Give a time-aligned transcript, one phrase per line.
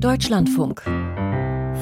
[0.00, 0.82] Deutschlandfunk.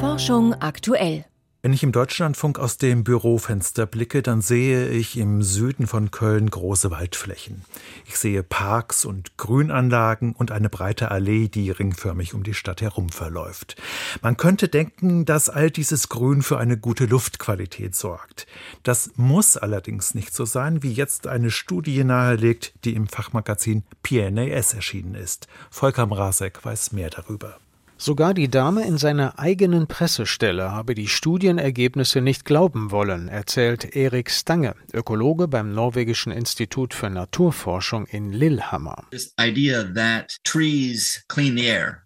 [0.00, 1.26] Forschung aktuell.
[1.60, 6.48] Wenn ich im Deutschlandfunk aus dem Bürofenster blicke, dann sehe ich im Süden von Köln
[6.48, 7.66] große Waldflächen.
[8.06, 13.10] Ich sehe Parks und Grünanlagen und eine breite Allee, die ringförmig um die Stadt herum
[13.10, 13.76] verläuft.
[14.22, 18.46] Man könnte denken, dass all dieses Grün für eine gute Luftqualität sorgt.
[18.82, 24.72] Das muss allerdings nicht so sein, wie jetzt eine Studie nahelegt, die im Fachmagazin PNAS
[24.72, 25.48] erschienen ist.
[25.70, 27.58] Volker Mrazek weiß mehr darüber.
[27.98, 34.30] Sogar die Dame in seiner eigenen Pressestelle habe die Studienergebnisse nicht glauben wollen, erzählt Erik
[34.30, 39.04] Stange, Ökologe beim Norwegischen Institut für Naturforschung in Lillehammer.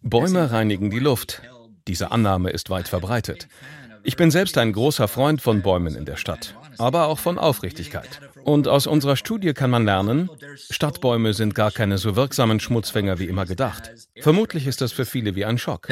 [0.02, 1.42] Bäume reinigen die Luft.
[1.88, 3.48] Diese Annahme ist weit verbreitet.
[4.04, 8.20] Ich bin selbst ein großer Freund von Bäumen in der Stadt, aber auch von Aufrichtigkeit.
[8.42, 10.30] Und aus unserer Studie kann man lernen,
[10.70, 13.90] Stadtbäume sind gar keine so wirksamen Schmutzfänger wie immer gedacht.
[14.20, 15.88] Vermutlich ist das für viele wie ein Schock.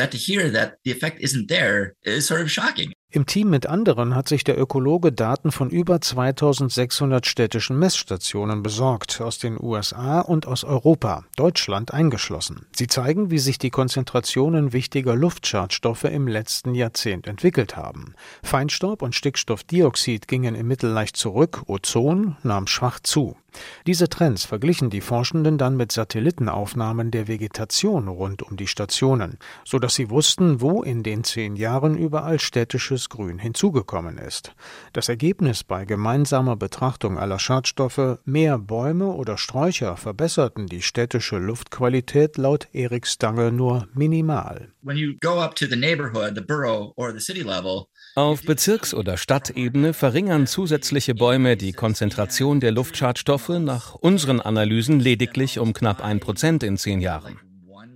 [3.11, 9.23] Im Team mit anderen hat sich der Ökologe Daten von über 2600 städtischen Messstationen besorgt,
[9.23, 12.67] aus den USA und aus Europa, Deutschland eingeschlossen.
[12.77, 18.15] Sie zeigen, wie sich die Konzentrationen wichtiger Luftschadstoffe im letzten Jahrzehnt entwickelt haben.
[18.43, 23.39] Feinstaub und Stickstoffdioxid gingen im Mittel leicht zurück, Ozon nahm schwach zu.
[23.87, 29.79] Diese Trends verglichen die Forschenden dann mit Satellitenaufnahmen der Vegetation rund um die Stationen, so
[29.79, 34.55] dass sie wussten, wo in den zehn Jahren überall städtisches Grün hinzugekommen ist.
[34.93, 42.37] Das Ergebnis bei gemeinsamer Betrachtung aller Schadstoffe, mehr Bäume oder Sträucher verbesserten die städtische Luftqualität
[42.37, 44.73] laut Erik Stange nur minimal.
[44.83, 48.95] When you go up to the neighborhood, the borough or the city level, auf Bezirks-
[48.95, 56.03] oder Stadtebene verringern zusätzliche Bäume die Konzentration der Luftschadstoffe nach unseren Analysen lediglich um knapp
[56.03, 57.39] ein Prozent in zehn Jahren.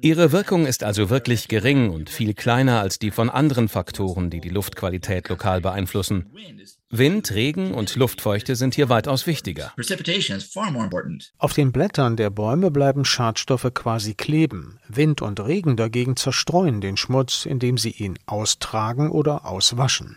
[0.04, 4.40] Ihre Wirkung ist also wirklich gering und viel kleiner als die von anderen Faktoren, die
[4.40, 6.26] die Luftqualität lokal beeinflussen.
[6.90, 9.72] Wind, Regen und Luftfeuchte sind hier weitaus wichtiger.
[11.39, 14.80] Auf den Blättern der Bäume bleiben Schadstoffe quasi kleben.
[14.88, 20.17] Wind und Regen dagegen zerstreuen den Schmutz, indem sie ihn austragen oder auswaschen.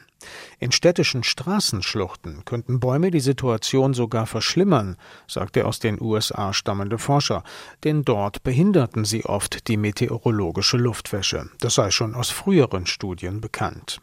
[0.59, 4.97] In städtischen Straßenschluchten könnten Bäume die Situation sogar verschlimmern,
[5.27, 7.43] sagt der aus den USA stammende Forscher,
[7.83, 11.49] denn dort behinderten sie oft die meteorologische Luftwäsche.
[11.59, 14.01] Das sei schon aus früheren Studien bekannt.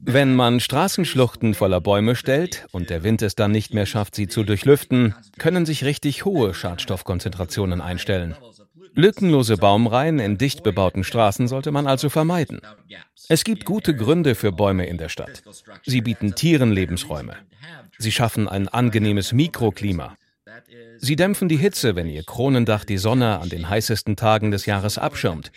[0.00, 4.28] Wenn man Straßenschluchten voller Bäume stellt und der Wind es dann nicht mehr schafft, sie
[4.28, 8.34] zu durchlüften, können sich richtig hohe Schadstoffkonzentrationen einstellen.
[8.94, 12.60] Lückenlose Baumreihen in dicht bebauten Straßen sollte man also vermeiden.
[13.28, 15.42] Es gibt gute Gründe für Bäume in der Stadt.
[15.84, 17.36] Sie bieten Tieren Lebensräume.
[17.98, 20.16] Sie schaffen ein angenehmes Mikroklima.
[20.98, 24.98] Sie dämpfen die Hitze, wenn ihr Kronendach die Sonne an den heißesten Tagen des Jahres
[24.98, 25.50] abschirmt.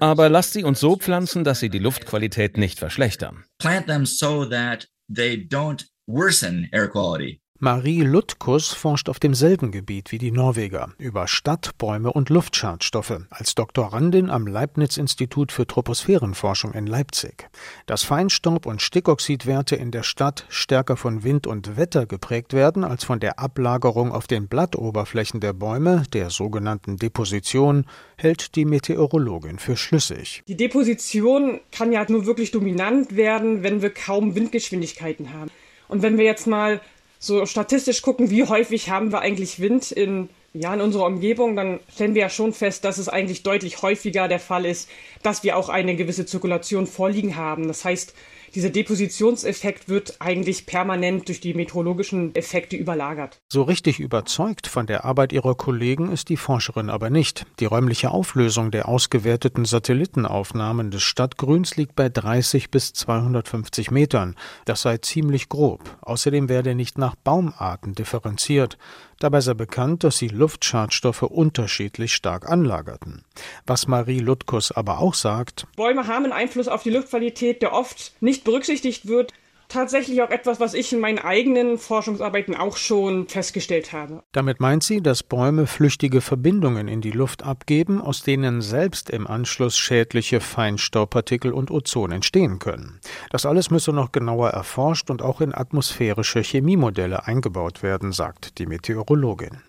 [0.00, 3.44] Aber lasst sie uns so pflanzen, dass sie die Luftqualität nicht verschlechtern.
[3.58, 7.40] Plant them so that they don't worsen air quality.
[7.60, 13.54] Marie Lutkus forscht auf demselben Gebiet wie die Norweger über Stadt, Bäume und Luftschadstoffe als
[13.54, 17.48] Doktorandin am Leibniz-Institut für Troposphärenforschung in Leipzig.
[17.86, 23.04] Dass Feinstaub- und Stickoxidwerte in der Stadt stärker von Wind und Wetter geprägt werden als
[23.04, 29.76] von der Ablagerung auf den Blattoberflächen der Bäume, der sogenannten Deposition, hält die Meteorologin für
[29.76, 30.42] schlüssig.
[30.48, 35.52] Die Deposition kann ja nur wirklich dominant werden, wenn wir kaum Windgeschwindigkeiten haben.
[35.86, 36.80] Und wenn wir jetzt mal
[37.24, 41.80] so statistisch gucken, wie häufig haben wir eigentlich Wind in, ja, in unserer Umgebung, dann
[41.92, 44.88] stellen wir ja schon fest, dass es eigentlich deutlich häufiger der Fall ist,
[45.22, 47.66] dass wir auch eine gewisse Zirkulation vorliegen haben.
[47.66, 48.14] Das heißt,
[48.54, 53.40] dieser Depositionseffekt wird eigentlich permanent durch die meteorologischen Effekte überlagert.
[53.48, 57.46] So richtig überzeugt von der Arbeit ihrer Kollegen ist die Forscherin aber nicht.
[57.60, 64.36] Die räumliche Auflösung der ausgewerteten Satellitenaufnahmen des Stadtgrüns liegt bei 30 bis 250 Metern.
[64.64, 65.98] Das sei ziemlich grob.
[66.02, 68.78] Außerdem werde nicht nach Baumarten differenziert.
[69.20, 73.24] Dabei sei bekannt, dass sie Luftschadstoffe unterschiedlich stark anlagerten.
[73.66, 78.12] Was Marie Lutkus aber auch sagt: Bäume haben einen Einfluss auf die Luftqualität, der oft
[78.44, 79.32] berücksichtigt wird
[79.68, 84.22] tatsächlich auch etwas, was ich in meinen eigenen Forschungsarbeiten auch schon festgestellt habe.
[84.32, 89.26] Damit meint sie, dass Bäume flüchtige Verbindungen in die Luft abgeben, aus denen selbst im
[89.26, 93.00] Anschluss schädliche Feinstaubpartikel und Ozon entstehen können.
[93.30, 98.66] Das alles müsse noch genauer erforscht und auch in atmosphärische Chemiemodelle eingebaut werden, sagt die
[98.66, 99.62] Meteorologin.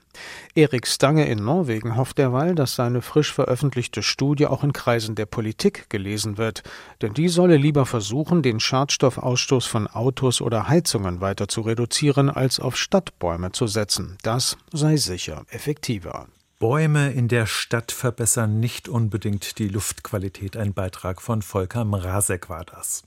[0.55, 5.25] Erik Stange in Norwegen hofft derweil, dass seine frisch veröffentlichte Studie auch in Kreisen der
[5.25, 6.63] Politik gelesen wird,
[7.01, 12.59] denn die solle lieber versuchen, den Schadstoffausstoß von Autos oder Heizungen weiter zu reduzieren, als
[12.59, 14.17] auf Stadtbäume zu setzen.
[14.23, 16.27] Das sei sicher effektiver.
[16.59, 20.57] Bäume in der Stadt verbessern nicht unbedingt die Luftqualität.
[20.57, 23.03] Ein Beitrag von Volker Mrazek war das.